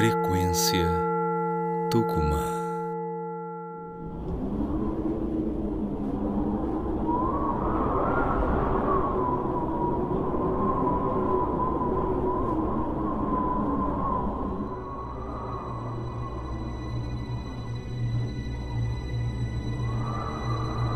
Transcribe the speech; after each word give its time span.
Frequência 0.00 0.88
Tucumã. 1.90 2.42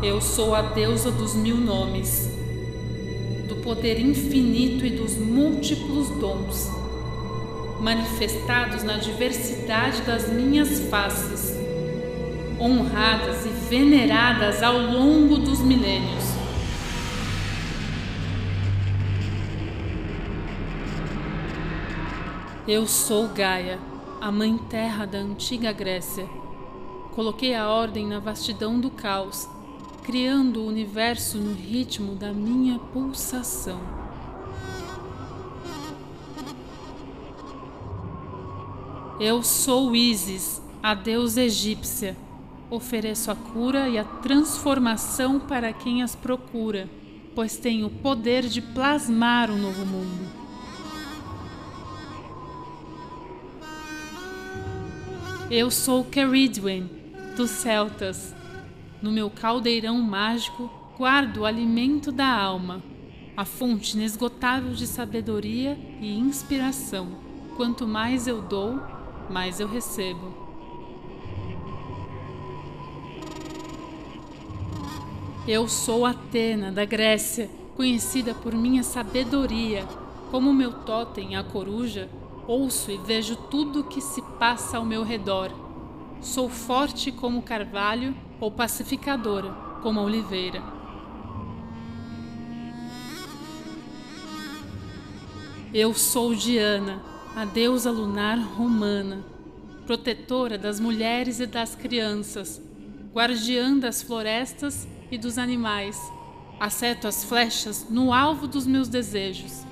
Eu 0.01 0.19
sou 0.19 0.55
a 0.55 0.63
deusa 0.63 1.11
dos 1.11 1.35
mil 1.35 1.57
nomes, 1.57 2.31
do 3.47 3.57
poder 3.57 3.99
infinito 3.99 4.83
e 4.83 4.89
dos 4.89 5.15
múltiplos 5.15 6.09
dons, 6.19 6.84
manifestados 7.85 8.81
na 8.81 8.97
diversidade 8.97 10.01
das 10.01 10.27
minhas 10.27 10.79
faces, 10.89 11.55
honradas 12.59 13.45
e 13.45 13.49
veneradas 13.49 14.63
ao 14.63 14.75
longo 14.75 15.37
dos 15.37 15.59
milênios. 15.59 16.23
Eu 22.67 22.87
sou 22.87 23.27
Gaia, 23.27 23.77
a 24.19 24.31
mãe 24.31 24.57
terra 24.67 25.05
da 25.05 25.19
antiga 25.19 25.71
Grécia. 25.71 26.25
Coloquei 27.13 27.53
a 27.53 27.69
ordem 27.69 28.07
na 28.07 28.17
vastidão 28.17 28.79
do 28.79 28.89
caos 28.89 29.47
criando 30.01 30.61
o 30.61 30.67
universo 30.67 31.37
no 31.37 31.53
ritmo 31.53 32.15
da 32.15 32.33
minha 32.33 32.79
pulsação. 32.79 34.04
Eu 39.17 39.41
sou 39.41 39.95
Isis, 39.95 40.61
a 40.83 40.93
deusa 40.93 41.41
egípcia. 41.41 42.17
Ofereço 42.69 43.31
a 43.31 43.35
cura 43.35 43.87
e 43.87 43.97
a 43.97 44.03
transformação 44.03 45.39
para 45.39 45.71
quem 45.71 46.03
as 46.03 46.13
procura, 46.13 46.89
pois 47.33 47.55
tenho 47.55 47.87
o 47.87 47.89
poder 47.89 48.43
de 48.43 48.61
plasmar 48.61 49.49
um 49.49 49.57
novo 49.57 49.85
mundo. 49.85 50.29
Eu 55.49 55.71
sou 55.71 56.03
Keridwen, 56.03 56.89
dos 57.37 57.51
Celtas, 57.51 58.35
no 59.01 59.13
meu 59.13 59.29
caldeirão 59.29 60.01
mágico 60.01 60.69
guardo 60.97 61.37
o 61.37 61.45
alimento 61.45 62.11
da 62.11 62.27
alma, 62.27 62.83
a 63.37 63.45
fonte 63.45 63.95
inesgotável 63.95 64.73
de 64.73 64.85
sabedoria 64.85 65.77
e 66.01 66.17
inspiração. 66.17 67.23
Quanto 67.55 67.87
mais 67.87 68.27
eu 68.27 68.41
dou, 68.41 68.81
mais 69.29 69.59
eu 69.59 69.67
recebo. 69.67 70.45
Eu 75.47 75.67
sou 75.67 76.05
Atena, 76.05 76.71
da 76.71 76.85
Grécia, 76.85 77.49
conhecida 77.75 78.33
por 78.33 78.55
minha 78.55 78.81
sabedoria. 78.81 79.85
Como 80.31 80.51
meu 80.51 80.73
totem, 80.73 81.35
a 81.35 81.43
coruja, 81.43 82.09
ouço 82.47 82.89
e 82.89 82.97
vejo 82.97 83.35
tudo 83.35 83.81
o 83.81 83.83
que 83.83 84.01
se 84.01 84.21
passa 84.39 84.77
ao 84.77 84.85
meu 84.85 85.03
redor. 85.03 85.51
Sou 86.19 86.49
forte 86.49 87.11
como 87.11 87.43
carvalho 87.43 88.15
ou 88.39 88.49
pacificadora, 88.49 89.51
como 89.83 89.99
a 89.99 90.03
oliveira. 90.03 90.63
Eu 95.71 95.93
sou 95.93 96.33
Diana, 96.33 97.03
a 97.35 97.43
deusa 97.43 97.91
lunar 97.91 98.39
romana, 98.39 99.21
protetora 99.85 100.57
das 100.57 100.79
mulheres 100.79 101.41
e 101.41 101.45
das 101.45 101.75
crianças, 101.75 102.61
guardiã 103.13 103.77
das 103.77 104.01
florestas 104.01 104.87
e 105.11 105.17
dos 105.17 105.37
animais. 105.37 105.99
Acerto 106.57 107.07
as 107.07 107.25
flechas 107.25 107.87
no 107.89 108.13
alvo 108.13 108.47
dos 108.47 108.65
meus 108.65 108.87
desejos. 108.87 109.65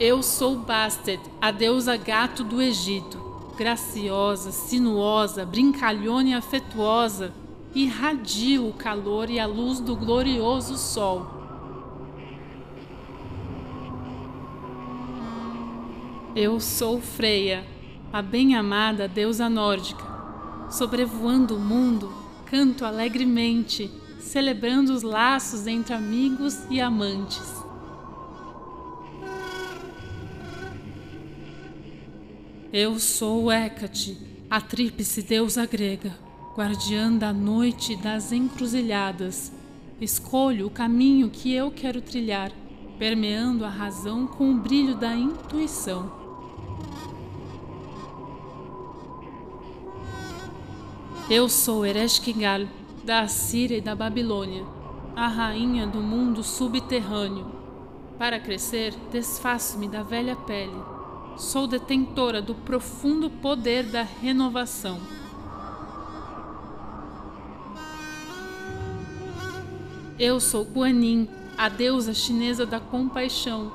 Eu 0.00 0.20
sou 0.22 0.56
Bastet, 0.56 1.20
a 1.40 1.52
deusa 1.52 1.96
gato 1.96 2.42
do 2.42 2.60
Egito 2.60 3.28
graciosa, 3.56 4.52
sinuosa, 4.52 5.44
brincalhona 5.44 6.28
e 6.28 6.34
afetuosa, 6.34 7.34
irradio 7.74 8.68
o 8.68 8.72
calor 8.72 9.28
e 9.28 9.40
a 9.40 9.46
luz 9.46 9.80
do 9.80 9.96
glorioso 9.96 10.78
sol. 10.78 11.37
Eu 16.40 16.60
sou 16.60 17.00
Freia, 17.00 17.66
a 18.12 18.22
bem-amada 18.22 19.08
deusa 19.08 19.48
nórdica. 19.48 20.04
Sobrevoando 20.70 21.56
o 21.56 21.58
mundo, 21.58 22.12
canto 22.46 22.84
alegremente, 22.84 23.90
celebrando 24.20 24.92
os 24.92 25.02
laços 25.02 25.66
entre 25.66 25.92
amigos 25.92 26.56
e 26.70 26.80
amantes. 26.80 27.42
Eu 32.72 33.00
sou 33.00 33.50
Hecate, 33.50 34.16
a 34.48 34.60
tríplice 34.60 35.22
deusa 35.22 35.66
grega, 35.66 36.16
guardiã 36.56 37.12
da 37.12 37.32
noite 37.32 37.94
e 37.94 37.96
das 37.96 38.30
encruzilhadas. 38.30 39.50
Escolho 40.00 40.68
o 40.68 40.70
caminho 40.70 41.30
que 41.30 41.52
eu 41.52 41.72
quero 41.72 42.00
trilhar, 42.00 42.52
permeando 42.96 43.64
a 43.64 43.68
razão 43.68 44.24
com 44.24 44.52
o 44.52 44.56
brilho 44.56 44.94
da 44.94 45.16
intuição. 45.16 46.17
Eu 51.30 51.48
sou 51.48 51.84
Ereshkigal, 51.84 52.62
da 53.04 53.20
Assíria 53.20 53.76
e 53.76 53.80
da 53.80 53.94
Babilônia, 53.94 54.64
a 55.14 55.28
rainha 55.28 55.86
do 55.86 56.00
mundo 56.00 56.42
subterrâneo. 56.42 57.46
Para 58.18 58.40
crescer, 58.40 58.94
desfaço-me 59.10 59.88
da 59.88 60.02
velha 60.02 60.34
pele 60.34 60.98
sou 61.38 61.68
detentora 61.68 62.42
do 62.42 62.54
profundo 62.54 63.30
poder 63.30 63.84
da 63.84 64.02
renovação. 64.02 65.00
Eu 70.18 70.40
sou 70.40 70.64
Guanin, 70.64 71.28
a 71.56 71.68
deusa 71.68 72.12
chinesa 72.12 72.66
da 72.66 72.80
compaixão. 72.80 73.72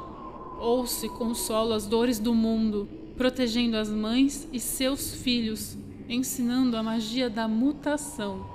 Ouço 0.60 1.06
e 1.06 1.10
consolo 1.10 1.74
as 1.74 1.86
dores 1.86 2.20
do 2.20 2.34
mundo, 2.34 2.88
protegendo 3.16 3.78
as 3.78 3.90
mães 3.90 4.46
e 4.52 4.60
seus 4.60 5.14
filhos, 5.14 5.78
ensinando 6.08 6.78
a 6.78 6.84
magia 6.84 7.30
da 7.30 7.48
mutação. 7.48 8.46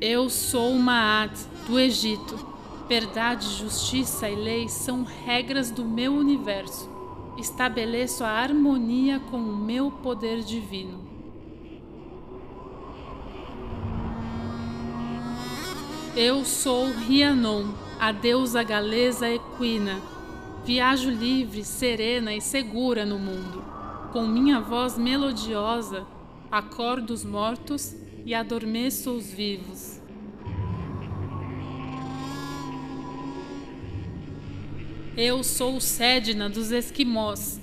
Eu 0.00 0.28
sou 0.28 0.74
Maat, 0.74 1.32
do 1.66 1.78
Egito, 1.78 2.56
Verdade, 2.88 3.48
justiça 3.48 4.28
e 4.28 4.36
lei 4.36 4.68
são 4.68 5.02
regras 5.02 5.72
do 5.72 5.84
meu 5.84 6.14
universo. 6.14 6.88
Estabeleço 7.36 8.22
a 8.22 8.28
harmonia 8.28 9.18
com 9.28 9.38
o 9.38 9.56
meu 9.56 9.90
poder 9.90 10.40
divino. 10.42 11.04
Eu 16.14 16.44
sou 16.44 16.92
Rhiannon, 16.92 17.72
a 17.98 18.12
deusa 18.12 18.62
galesa 18.62 19.28
equina. 19.28 20.00
Viajo 20.66 21.10
livre, 21.10 21.62
serena 21.62 22.34
e 22.34 22.40
segura 22.40 23.06
no 23.06 23.20
mundo. 23.20 23.64
Com 24.12 24.26
minha 24.26 24.60
voz 24.60 24.98
melodiosa, 24.98 26.04
acordo 26.50 27.14
os 27.14 27.24
mortos 27.24 27.94
e 28.24 28.34
adormeço 28.34 29.12
os 29.12 29.32
vivos. 29.32 30.00
Eu 35.16 35.44
sou 35.44 35.76
o 35.76 35.80
Sedna 35.80 36.50
dos 36.50 36.72
esquimós. 36.72 37.60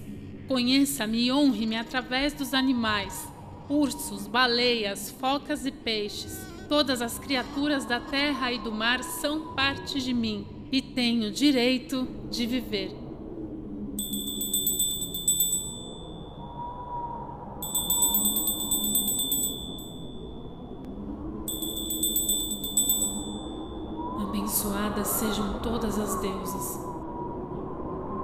Conheça-me 0.48 1.25
e 1.25 1.31
honre-me 1.33 1.75
através 1.75 2.31
dos 2.31 2.54
animais: 2.54 3.27
ursos, 3.68 4.27
baleias, 4.27 5.12
focas 5.19 5.66
e 5.66 5.72
peixes. 5.72 6.39
Todas 6.69 7.01
as 7.01 7.19
criaturas 7.19 7.83
da 7.83 8.00
terra 8.00 8.50
e 8.54 8.60
do 8.60 8.72
mar 8.72 9.04
são 9.04 9.54
parte 9.54 10.00
de 10.00 10.13
mim 10.13 10.48
e 10.74 10.81
tenho 10.81 11.30
direito 11.30 12.07
de 12.31 12.48
viver. 12.48 13.02
Abençoadas 24.63 25.07
sejam 25.07 25.60
todas 25.60 26.00
as 26.00 26.15
deusas. 26.21 26.80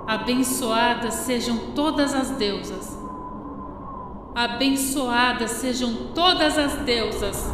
Abençoadas 0.07 1.13
sejam 1.15 1.57
todas 1.75 2.13
as 2.13 2.29
deusas. 2.31 2.97
Abençoadas 4.33 5.51
sejam 5.51 6.13
todas 6.15 6.57
as 6.57 6.75
deusas. 6.77 7.51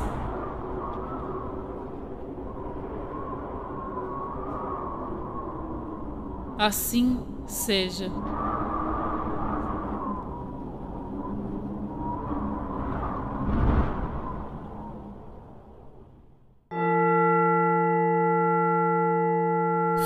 Assim 6.60 7.26
seja. 7.48 8.12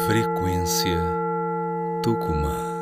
Frequência 0.09 0.97
Tucumã. 2.01 2.78